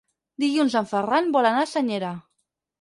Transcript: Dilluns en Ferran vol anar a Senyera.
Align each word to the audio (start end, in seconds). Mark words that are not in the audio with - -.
Dilluns 0.43 0.77
en 0.81 0.87
Ferran 0.95 1.31
vol 1.37 1.51
anar 1.53 1.63
a 1.67 1.71
Senyera. 1.77 2.19